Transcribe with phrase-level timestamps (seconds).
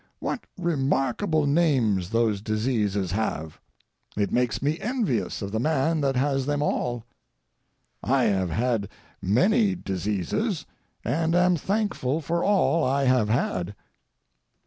[0.17, 3.61] What remarkable names those diseases have!
[4.17, 7.05] It makes me envious of the man that has them all.
[8.01, 8.89] I have had
[9.21, 10.65] many diseases,
[11.05, 13.75] and am thankful for all I have had.